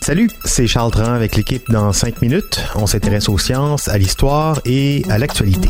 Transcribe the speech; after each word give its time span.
Salut, 0.00 0.30
c'est 0.46 0.66
Charles 0.66 0.90
Tran 0.90 1.12
avec 1.12 1.36
l'équipe 1.36 1.70
dans 1.70 1.92
5 1.92 2.22
minutes. 2.22 2.58
On 2.74 2.86
s'intéresse 2.86 3.28
aux 3.28 3.36
sciences, 3.36 3.86
à 3.88 3.98
l'histoire 3.98 4.62
et 4.64 5.04
à 5.10 5.18
l'actualité. 5.18 5.68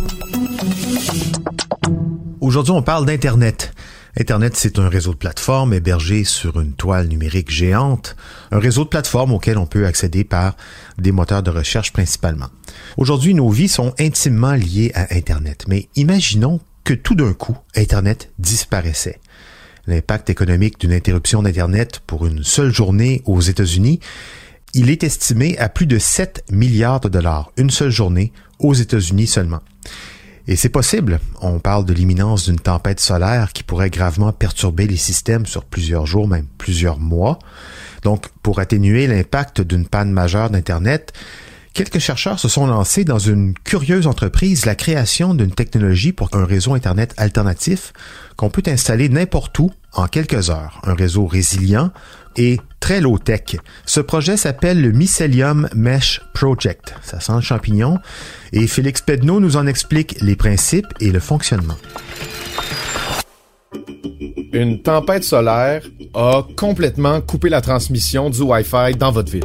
Aujourd'hui, 2.41 2.71
on 2.71 2.83
parle 2.83 3.07
d'Internet. 3.07 3.75
Internet, 4.17 4.55
c'est 4.55 4.79
un 4.79 4.89
réseau 4.89 5.11
de 5.15 5.17
plateformes 5.17 5.75
hébergé 5.75 6.23
sur 6.23 6.61
une 6.61 6.75
toile 6.75 7.09
numérique 7.09 7.51
géante, 7.51 8.15
un 8.53 8.61
réseau 8.61 8.85
de 8.85 8.91
plateformes 8.91 9.33
auquel 9.33 9.59
on 9.59 9.67
peut 9.67 9.85
accéder 9.85 10.23
par 10.23 10.57
des 10.97 11.11
moteurs 11.11 11.43
de 11.43 11.51
recherche 11.51 11.93
principalement. 11.93 12.51
Aujourd'hui, 12.99 13.35
nos 13.35 13.51
vies 13.51 13.67
sont 13.67 13.95
intimement 13.99 14.55
liées 14.55 14.93
à 14.95 15.13
Internet, 15.13 15.65
mais 15.67 15.89
imaginons 15.97 16.61
que 16.85 16.95
tout 16.95 17.17
d'un 17.17 17.33
coup, 17.33 17.57
Internet 17.75 18.31
disparaissait. 18.39 19.19
L'impact 19.89 20.29
économique 20.29 20.79
d'une 20.79 20.93
interruption 20.93 21.43
d'Internet 21.43 22.03
pour 22.07 22.27
une 22.27 22.45
seule 22.45 22.75
journée 22.75 23.23
aux 23.25 23.41
États-Unis, 23.41 24.01
il 24.75 24.91
est 24.91 25.03
estimé 25.03 25.57
à 25.57 25.71
plus 25.71 25.87
de 25.87 25.99
7 25.99 26.45
milliards 26.51 27.01
de 27.01 27.09
dollars, 27.09 27.51
une 27.57 27.71
seule 27.71 27.91
journée 27.91 28.35
aux 28.59 28.75
États-Unis 28.75 29.27
seulement. 29.27 29.61
Et 30.47 30.57
c'est 30.57 30.69
possible. 30.69 31.21
On 31.41 31.59
parle 31.59 31.87
de 31.87 31.95
l'imminence 31.95 32.45
d'une 32.45 32.61
tempête 32.61 33.01
solaire 33.01 33.55
qui 33.55 33.63
pourrait 33.63 33.89
gravement 33.89 34.31
perturber 34.31 34.87
les 34.87 34.99
systèmes 34.99 35.47
sur 35.47 35.65
plusieurs 35.65 36.05
jours, 36.05 36.29
même 36.29 36.49
plusieurs 36.59 36.99
mois. 36.99 37.39
Donc, 38.03 38.29
pour 38.43 38.59
atténuer 38.59 39.07
l'impact 39.07 39.63
d'une 39.63 39.87
panne 39.87 40.13
majeure 40.13 40.51
d'Internet, 40.51 41.15
quelques 41.73 41.99
chercheurs 41.99 42.39
se 42.39 42.49
sont 42.49 42.67
lancés 42.67 43.05
dans 43.05 43.19
une 43.19 43.55
curieuse 43.55 44.07
entreprise, 44.07 44.67
la 44.67 44.75
création 44.75 45.33
d'une 45.33 45.53
technologie 45.53 46.13
pour 46.13 46.29
un 46.35 46.45
réseau 46.45 46.75
Internet 46.75 47.15
alternatif 47.17 47.95
qu'on 48.37 48.51
peut 48.51 48.65
installer 48.67 49.09
n'importe 49.09 49.59
où 49.59 49.71
en 49.95 50.07
quelques 50.07 50.51
heures. 50.51 50.81
Un 50.85 50.95
réseau 50.95 51.27
résilient 51.27 51.91
et 52.37 52.61
très 52.81 53.01
low-tech. 53.01 53.57
Ce 53.85 54.01
projet 54.01 54.37
s'appelle 54.37 54.81
le 54.81 54.93
Mycelium 54.93 55.69
Mesh 55.75 56.21
Project. 56.35 56.95
Ça 57.03 57.21
sent 57.21 57.33
le 57.35 57.41
champignon. 57.41 57.99
Et 58.53 58.67
Félix 58.67 59.03
Pedneau 59.03 59.41
nous 59.41 59.57
en 59.57 59.67
explique 59.67 60.21
les 60.21 60.37
principes 60.37 60.87
et 61.01 61.11
le 61.11 61.21
fonctionnement. 61.21 61.77
Une 64.53 64.81
tempête 64.83 65.25
solaire 65.25 65.83
a 66.15 66.43
complètement 66.57 67.21
coupé 67.21 67.49
la 67.49 67.61
transmission 67.61 68.31
du 68.31 68.41
Wi-Fi 68.41 68.95
dans 68.99 69.13
votre 69.13 69.31
ville. 69.31 69.45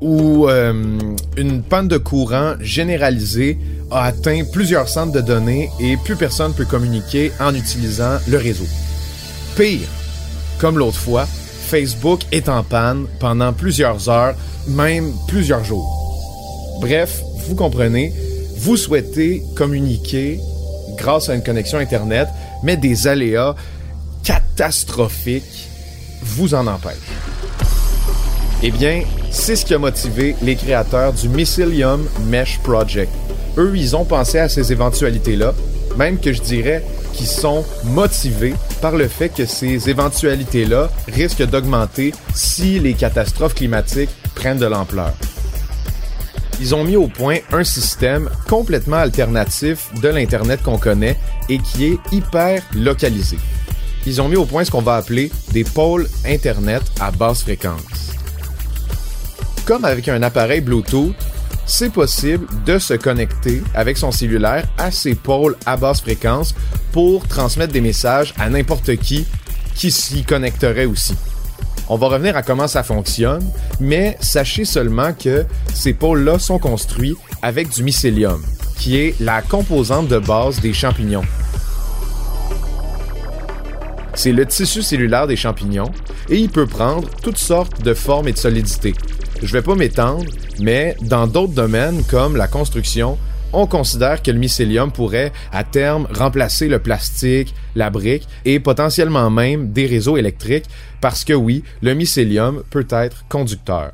Ou 0.00 0.48
euh, 0.48 0.98
une 1.36 1.62
panne 1.62 1.88
de 1.88 1.96
courant 1.96 2.54
généralisée 2.60 3.58
a 3.90 4.04
atteint 4.04 4.42
plusieurs 4.52 4.88
centres 4.88 5.12
de 5.12 5.20
données 5.20 5.70
et 5.80 5.96
plus 5.96 6.16
personne 6.16 6.52
peut 6.52 6.64
communiquer 6.64 7.30
en 7.40 7.54
utilisant 7.54 8.18
le 8.28 8.36
réseau. 8.36 8.66
Pire, 9.56 9.86
comme 10.58 10.78
l'autre 10.78 10.98
fois, 10.98 11.26
Facebook 11.26 12.22
est 12.32 12.48
en 12.48 12.64
panne 12.64 13.06
pendant 13.20 13.52
plusieurs 13.52 14.08
heures, 14.08 14.34
même 14.66 15.12
plusieurs 15.28 15.62
jours. 15.62 15.88
Bref, 16.80 17.22
vous 17.46 17.54
comprenez, 17.54 18.12
vous 18.56 18.76
souhaitez 18.76 19.44
communiquer 19.54 20.40
grâce 20.96 21.28
à 21.28 21.34
une 21.36 21.42
connexion 21.44 21.78
Internet, 21.78 22.26
mais 22.64 22.76
des 22.76 23.06
aléas 23.06 23.54
catastrophiques 24.24 25.68
vous 26.22 26.54
en 26.54 26.66
empêchent. 26.66 26.94
Eh 28.62 28.72
bien, 28.72 29.02
c'est 29.30 29.54
ce 29.54 29.64
qui 29.64 29.74
a 29.74 29.78
motivé 29.78 30.34
les 30.42 30.56
créateurs 30.56 31.12
du 31.12 31.28
Mycelium 31.28 32.08
Mesh 32.26 32.58
Project. 32.58 33.12
Eux, 33.56 33.72
ils 33.76 33.94
ont 33.94 34.04
pensé 34.04 34.38
à 34.38 34.48
ces 34.48 34.72
éventualités-là, 34.72 35.54
même 35.96 36.18
que 36.18 36.32
je 36.32 36.42
dirais 36.42 36.82
qu'ils 37.14 37.26
sont 37.26 37.64
motivés 37.84 38.54
par 38.82 38.96
le 38.96 39.08
fait 39.08 39.30
que 39.30 39.46
ces 39.46 39.88
éventualités-là 39.88 40.90
risquent 41.08 41.46
d'augmenter 41.46 42.12
si 42.34 42.78
les 42.80 42.94
catastrophes 42.94 43.54
climatiques 43.54 44.10
prennent 44.34 44.58
de 44.58 44.66
l'ampleur. 44.66 45.12
Ils 46.60 46.74
ont 46.74 46.84
mis 46.84 46.96
au 46.96 47.08
point 47.08 47.38
un 47.52 47.64
système 47.64 48.30
complètement 48.48 48.98
alternatif 48.98 49.88
de 50.00 50.08
l'Internet 50.08 50.62
qu'on 50.62 50.78
connaît 50.78 51.18
et 51.48 51.58
qui 51.58 51.86
est 51.86 51.98
hyper 52.12 52.62
localisé. 52.74 53.38
Ils 54.06 54.20
ont 54.20 54.28
mis 54.28 54.36
au 54.36 54.44
point 54.44 54.64
ce 54.64 54.70
qu'on 54.70 54.82
va 54.82 54.96
appeler 54.96 55.32
des 55.52 55.64
pôles 55.64 56.08
Internet 56.26 56.82
à 57.00 57.10
basse 57.10 57.42
fréquence. 57.42 58.12
Comme 59.64 59.84
avec 59.84 60.08
un 60.08 60.22
appareil 60.22 60.60
Bluetooth, 60.60 61.14
c'est 61.66 61.92
possible 61.92 62.46
de 62.64 62.78
se 62.78 62.94
connecter 62.94 63.62
avec 63.74 63.96
son 63.96 64.12
cellulaire 64.12 64.66
à 64.78 64.90
ces 64.90 65.14
pôles 65.14 65.56
à 65.66 65.76
basse 65.76 66.00
fréquence 66.00 66.54
pour 66.92 67.26
transmettre 67.26 67.72
des 67.72 67.80
messages 67.80 68.34
à 68.38 68.48
n'importe 68.50 68.96
qui 68.96 69.26
qui 69.74 69.90
s'y 69.90 70.22
connecterait 70.24 70.84
aussi. 70.84 71.14
On 71.88 71.96
va 71.96 72.08
revenir 72.08 72.36
à 72.36 72.42
comment 72.42 72.68
ça 72.68 72.82
fonctionne, 72.82 73.44
mais 73.80 74.16
sachez 74.20 74.64
seulement 74.64 75.12
que 75.12 75.44
ces 75.74 75.92
pôles-là 75.92 76.38
sont 76.38 76.58
construits 76.58 77.16
avec 77.42 77.68
du 77.68 77.82
mycélium, 77.82 78.42
qui 78.78 78.96
est 78.96 79.20
la 79.20 79.42
composante 79.42 80.08
de 80.08 80.18
base 80.18 80.60
des 80.60 80.72
champignons. 80.72 81.24
C'est 84.14 84.32
le 84.32 84.46
tissu 84.46 84.80
cellulaire 84.82 85.26
des 85.26 85.36
champignons 85.36 85.90
et 86.30 86.38
il 86.38 86.48
peut 86.48 86.66
prendre 86.66 87.08
toutes 87.22 87.38
sortes 87.38 87.82
de 87.82 87.92
formes 87.92 88.28
et 88.28 88.32
de 88.32 88.38
solidité. 88.38 88.94
Je 89.44 89.52
vais 89.52 89.60
pas 89.60 89.74
m'étendre, 89.74 90.24
mais 90.58 90.96
dans 91.02 91.26
d'autres 91.26 91.52
domaines 91.52 92.02
comme 92.04 92.34
la 92.34 92.48
construction, 92.48 93.18
on 93.52 93.66
considère 93.66 94.22
que 94.22 94.30
le 94.30 94.38
mycélium 94.38 94.90
pourrait 94.90 95.32
à 95.52 95.64
terme 95.64 96.08
remplacer 96.14 96.66
le 96.66 96.78
plastique, 96.78 97.54
la 97.74 97.90
brique 97.90 98.26
et 98.46 98.58
potentiellement 98.58 99.30
même 99.30 99.70
des 99.70 99.84
réseaux 99.84 100.16
électriques 100.16 100.64
parce 101.02 101.24
que 101.24 101.34
oui, 101.34 101.62
le 101.82 101.92
mycélium 101.92 102.62
peut 102.70 102.86
être 102.88 103.26
conducteur. 103.28 103.92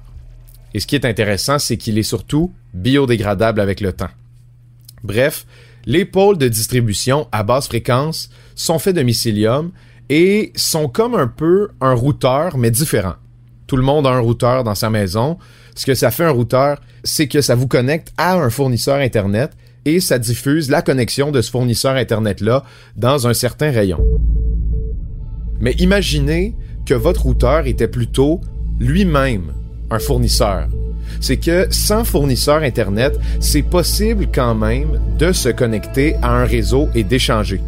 Et 0.72 0.78
ce 0.78 0.86
qui 0.86 0.94
est 0.94 1.04
intéressant, 1.04 1.58
c'est 1.58 1.76
qu'il 1.76 1.98
est 1.98 2.04
surtout 2.04 2.54
biodégradable 2.72 3.60
avec 3.60 3.80
le 3.80 3.92
temps. 3.92 4.10
Bref, 5.02 5.46
les 5.84 6.04
pôles 6.04 6.38
de 6.38 6.46
distribution 6.46 7.26
à 7.32 7.42
basse 7.42 7.66
fréquence 7.66 8.30
sont 8.54 8.78
faits 8.78 8.94
de 8.94 9.02
mycélium 9.02 9.72
et 10.10 10.52
sont 10.54 10.86
comme 10.86 11.16
un 11.16 11.26
peu 11.26 11.70
un 11.80 11.94
routeur 11.94 12.56
mais 12.56 12.70
différent. 12.70 13.14
Tout 13.70 13.76
le 13.76 13.84
monde 13.84 14.04
a 14.08 14.10
un 14.10 14.18
routeur 14.18 14.64
dans 14.64 14.74
sa 14.74 14.90
maison. 14.90 15.38
Ce 15.76 15.86
que 15.86 15.94
ça 15.94 16.10
fait 16.10 16.24
un 16.24 16.32
routeur, 16.32 16.80
c'est 17.04 17.28
que 17.28 17.40
ça 17.40 17.54
vous 17.54 17.68
connecte 17.68 18.12
à 18.18 18.34
un 18.34 18.50
fournisseur 18.50 18.96
Internet 18.96 19.52
et 19.84 20.00
ça 20.00 20.18
diffuse 20.18 20.70
la 20.70 20.82
connexion 20.82 21.30
de 21.30 21.40
ce 21.40 21.52
fournisseur 21.52 21.94
Internet-là 21.94 22.64
dans 22.96 23.28
un 23.28 23.32
certain 23.32 23.70
rayon. 23.70 24.04
Mais 25.60 25.70
imaginez 25.78 26.56
que 26.84 26.94
votre 26.94 27.22
routeur 27.22 27.68
était 27.68 27.86
plutôt 27.86 28.40
lui-même 28.80 29.52
un 29.92 30.00
fournisseur. 30.00 30.66
C'est 31.20 31.36
que 31.36 31.68
sans 31.70 32.02
fournisseur 32.02 32.64
Internet, 32.64 33.20
c'est 33.38 33.62
possible 33.62 34.26
quand 34.34 34.56
même 34.56 35.00
de 35.16 35.30
se 35.30 35.48
connecter 35.48 36.16
à 36.22 36.32
un 36.32 36.44
réseau 36.44 36.88
et 36.96 37.04
d'échanger. 37.04 37.60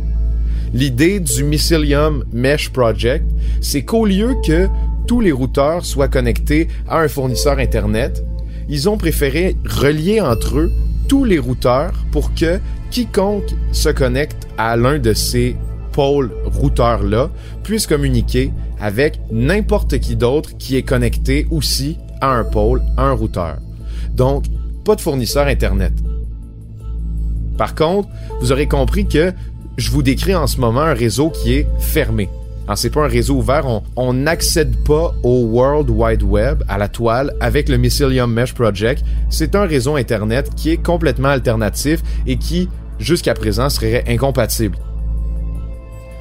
L'idée 0.75 1.21
du 1.21 1.45
Mycelium 1.45 2.25
Mesh 2.33 2.71
Project, 2.71 3.25
c'est 3.61 3.85
qu'au 3.85 4.05
lieu 4.05 4.35
que 4.45 4.69
tous 5.07 5.21
les 5.21 5.33
routeurs 5.33 5.85
soient 5.85 6.09
connectés 6.09 6.69
à 6.89 7.01
un 7.01 7.09
fournisseur 7.09 7.59
Internet, 7.59 8.25
ils 8.69 8.89
ont 8.89 8.97
préféré 8.97 9.57
relier 9.65 10.21
entre 10.21 10.59
eux 10.59 10.73
tous 11.09 11.25
les 11.25 11.39
routeurs 11.39 11.93
pour 12.11 12.35
que 12.35 12.61
quiconque 12.91 13.55
se 13.73 13.89
connecte 13.89 14.49
à 14.59 14.77
l'un 14.77 14.99
de 14.99 15.13
ces 15.13 15.57
pôles 15.93 16.31
routeurs-là 16.45 17.31
puisse 17.63 17.87
communiquer 17.87 18.53
avec 18.81 19.21
n'importe 19.31 19.99
qui 19.99 20.17
d'autre 20.17 20.57
qui 20.59 20.77
est 20.77 20.83
connecté 20.83 21.47
aussi 21.51 21.99
à 22.21 22.31
un 22.31 22.45
pôle, 22.45 22.83
à 22.97 23.05
un 23.05 23.13
routeur. 23.13 23.59
Donc, 24.15 24.45
pas 24.85 24.97
de 24.97 25.01
fournisseur 25.01 25.47
Internet. 25.47 25.93
Par 27.57 27.75
contre, 27.75 28.09
vous 28.41 28.53
aurez 28.53 28.67
compris 28.67 29.07
que 29.07 29.33
je 29.77 29.91
vous 29.91 30.03
décris 30.03 30.35
en 30.35 30.47
ce 30.47 30.61
moment 30.61 30.81
un 30.81 30.95
réseau 30.95 31.31
qui 31.31 31.55
est 31.55 31.67
fermé. 31.79 32.29
Alors, 32.65 32.79
c'est 32.79 32.91
pas 32.91 33.05
un 33.05 33.09
réseau 33.09 33.37
ouvert, 33.37 33.65
on 33.97 34.13
n'accède 34.13 34.77
pas 34.85 35.15
au 35.25 35.47
World 35.47 35.91
Wide 35.91 36.23
Web, 36.23 36.63
à 36.69 36.79
la 36.79 36.89
toile, 36.89 37.35
avec 37.41 37.69
le 37.69 37.77
Mycelium 37.77 38.33
Mesh 38.33 38.55
Project. 38.55 39.05
C'est 39.31 39.57
un 39.57 39.67
réseau 39.67 39.97
Internet 39.97 40.51
qui 40.55 40.71
est 40.71 40.77
complètement 40.77 41.29
alternatif 41.29 42.01
et 42.27 42.37
qui, 42.37 42.69
jusqu'à 43.01 43.35
présent, 43.35 43.69
serait 43.69 44.05
incompatible. 44.07 44.79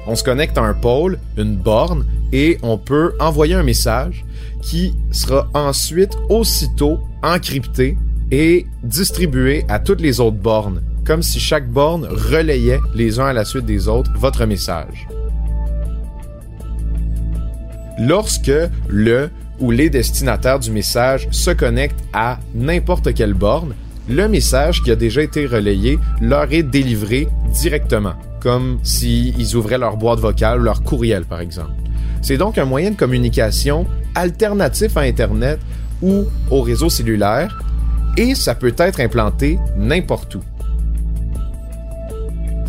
On 0.08 0.16
se 0.16 0.24
connecte 0.24 0.58
à 0.58 0.62
un 0.62 0.74
pôle, 0.74 1.18
une 1.36 1.54
borne, 1.54 2.04
et 2.32 2.58
on 2.62 2.76
peut 2.76 3.14
envoyer 3.20 3.54
un 3.54 3.62
message 3.62 4.24
qui 4.62 4.96
sera 5.12 5.48
ensuite 5.54 6.16
aussitôt 6.28 6.98
encrypté 7.22 7.96
et 8.32 8.66
distribué 8.82 9.64
à 9.68 9.78
toutes 9.78 10.00
les 10.00 10.18
autres 10.18 10.38
bornes, 10.38 10.82
comme 11.04 11.22
si 11.22 11.38
chaque 11.38 11.70
borne 11.70 12.06
relayait 12.06 12.80
les 12.94 13.20
uns 13.20 13.26
à 13.26 13.32
la 13.32 13.44
suite 13.44 13.66
des 13.66 13.86
autres 13.86 14.10
votre 14.16 14.44
message. 14.44 15.06
Lorsque 17.98 18.52
le 18.88 19.30
ou 19.60 19.70
les 19.70 19.90
destinataires 19.90 20.58
du 20.58 20.70
message 20.70 21.28
se 21.30 21.50
connectent 21.50 22.02
à 22.12 22.38
n'importe 22.54 23.14
quelle 23.14 23.34
borne, 23.34 23.74
le 24.08 24.28
message 24.28 24.82
qui 24.82 24.90
a 24.90 24.96
déjà 24.96 25.22
été 25.22 25.46
relayé 25.46 25.98
leur 26.20 26.52
est 26.52 26.64
délivré 26.64 27.28
directement, 27.52 28.14
comme 28.40 28.78
s'ils 28.82 29.54
ouvraient 29.54 29.78
leur 29.78 29.96
boîte 29.96 30.18
vocale 30.18 30.60
ou 30.60 30.64
leur 30.64 30.82
courriel 30.82 31.24
par 31.24 31.40
exemple. 31.40 31.72
C'est 32.22 32.36
donc 32.36 32.58
un 32.58 32.64
moyen 32.64 32.90
de 32.90 32.96
communication 32.96 33.86
alternatif 34.14 34.96
à 34.96 35.02
Internet 35.02 35.60
ou 36.02 36.24
au 36.50 36.62
réseau 36.62 36.88
cellulaire 36.88 37.62
et 38.16 38.34
ça 38.34 38.54
peut 38.54 38.74
être 38.76 39.00
implanté 39.00 39.58
n'importe 39.76 40.34
où. 40.34 40.40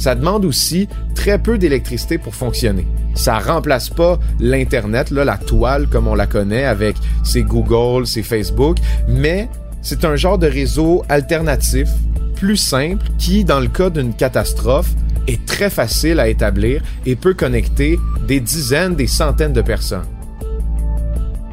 Ça 0.04 0.16
demande 0.16 0.44
aussi 0.44 0.90
très 1.16 1.40
peu 1.40 1.58
d'électricité 1.58 2.18
pour 2.18 2.36
fonctionner. 2.36 2.86
Ça 3.16 3.40
remplace 3.40 3.90
pas 3.90 4.20
l'Internet, 4.38 5.12
la 5.12 5.38
toile 5.38 5.88
comme 5.88 6.10
on 6.10 6.14
la 6.14 6.28
connaît 6.28 6.66
avec 6.66 6.98
ses 7.24 7.44
Google, 7.44 8.06
ses 8.06 8.22
Facebook, 8.22 8.80
mais 9.08 9.48
c'est 9.82 10.04
un 10.04 10.18
genre 10.18 10.38
de 10.38 10.46
réseau 10.46 11.06
alternatif, 11.08 11.88
plus 12.36 12.58
simple, 12.58 13.06
qui, 13.18 13.46
dans 13.46 13.62
le 13.62 13.70
cas 13.70 13.90
d'une 13.90 14.14
catastrophe, 14.14 14.90
est 15.30 15.46
très 15.46 15.70
facile 15.70 16.20
à 16.20 16.28
établir 16.28 16.82
et 17.06 17.16
peut 17.16 17.34
connecter 17.34 17.98
des 18.28 18.42
dizaines, 18.42 18.96
des 18.96 19.08
centaines 19.08 19.54
de 19.54 19.62
personnes. 19.62 20.04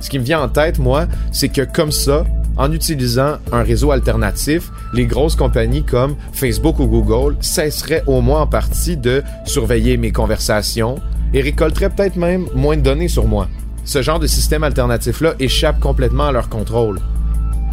Ce 0.00 0.10
qui 0.10 0.18
me 0.18 0.24
vient 0.24 0.40
en 0.40 0.48
tête, 0.48 0.80
moi, 0.80 1.06
c'est 1.30 1.50
que 1.50 1.62
comme 1.62 1.92
ça, 1.92 2.24
en 2.56 2.72
utilisant 2.72 3.36
un 3.52 3.62
réseau 3.62 3.90
alternatif, 3.90 4.70
les 4.92 5.06
grosses 5.06 5.36
compagnies 5.36 5.84
comme 5.84 6.16
Facebook 6.32 6.78
ou 6.78 6.86
Google 6.86 7.36
cesseraient 7.40 8.02
au 8.06 8.20
moins 8.20 8.42
en 8.42 8.46
partie 8.46 8.96
de 8.96 9.22
surveiller 9.44 9.96
mes 9.96 10.12
conversations 10.12 10.96
et 11.32 11.40
récolteraient 11.40 11.90
peut-être 11.90 12.16
même 12.16 12.46
moins 12.54 12.76
de 12.76 12.82
données 12.82 13.08
sur 13.08 13.26
moi. 13.26 13.48
Ce 13.84 14.02
genre 14.02 14.18
de 14.18 14.26
système 14.26 14.64
alternatif-là 14.64 15.34
échappe 15.38 15.80
complètement 15.80 16.26
à 16.26 16.32
leur 16.32 16.48
contrôle. 16.48 17.00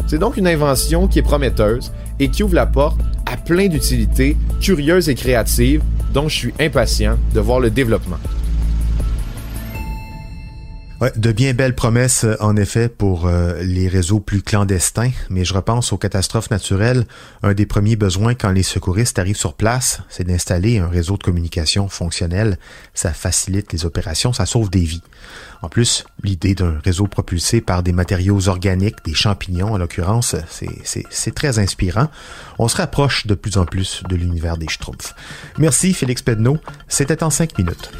C'est 0.06 0.18
donc 0.18 0.36
une 0.36 0.46
invention 0.46 1.06
qui 1.06 1.18
est 1.18 1.22
prometteuse 1.22 1.92
et 2.18 2.28
qui 2.28 2.42
ouvre 2.42 2.54
la 2.54 2.66
porte 2.66 3.00
à 3.26 3.36
plein 3.36 3.68
d'utilités 3.68 4.36
curieuses 4.60 5.08
et 5.08 5.14
créatives 5.14 5.82
dont 6.14 6.28
je 6.28 6.34
suis 6.34 6.54
impatient 6.58 7.18
de 7.34 7.40
voir 7.40 7.60
le 7.60 7.70
développement. 7.70 8.16
De 11.00 11.30
bien 11.30 11.54
belles 11.54 11.76
promesses, 11.76 12.24
euh, 12.24 12.34
en 12.40 12.56
effet, 12.56 12.88
pour 12.88 13.28
euh, 13.28 13.62
les 13.62 13.86
réseaux 13.86 14.18
plus 14.18 14.42
clandestins, 14.42 15.12
mais 15.30 15.44
je 15.44 15.54
repense 15.54 15.92
aux 15.92 15.96
catastrophes 15.96 16.50
naturelles. 16.50 17.06
Un 17.44 17.54
des 17.54 17.66
premiers 17.66 17.94
besoins 17.94 18.34
quand 18.34 18.50
les 18.50 18.64
secouristes 18.64 19.20
arrivent 19.20 19.36
sur 19.36 19.54
place, 19.54 20.02
c'est 20.08 20.24
d'installer 20.24 20.78
un 20.78 20.88
réseau 20.88 21.16
de 21.16 21.22
communication 21.22 21.88
fonctionnel. 21.88 22.58
Ça 22.94 23.12
facilite 23.12 23.72
les 23.72 23.84
opérations, 23.84 24.32
ça 24.32 24.44
sauve 24.44 24.70
des 24.70 24.80
vies. 24.80 25.04
En 25.62 25.68
plus, 25.68 26.04
l'idée 26.24 26.56
d'un 26.56 26.80
réseau 26.84 27.06
propulsé 27.06 27.60
par 27.60 27.84
des 27.84 27.92
matériaux 27.92 28.48
organiques, 28.48 29.04
des 29.04 29.14
champignons 29.14 29.74
en 29.74 29.78
l'occurrence, 29.78 30.34
c'est 30.82 31.34
très 31.34 31.60
inspirant. 31.60 32.08
On 32.58 32.66
se 32.66 32.76
rapproche 32.76 33.28
de 33.28 33.36
plus 33.36 33.56
en 33.56 33.66
plus 33.66 34.02
de 34.08 34.16
l'univers 34.16 34.56
des 34.56 34.66
Schtroumpfs. 34.66 35.14
Merci 35.58 35.94
Félix 35.94 36.22
Pedneau, 36.22 36.58
c'était 36.88 37.22
en 37.22 37.30
cinq 37.30 37.56
minutes. 37.56 37.92